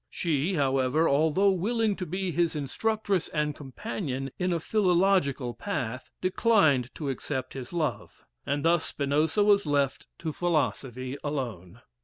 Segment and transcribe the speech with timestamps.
[0.09, 6.89] She, however, although willing to be his instructress and companion in a philogical path, declined
[6.95, 11.81] to accept his love, and thus Spinoza was left to philosophy alone.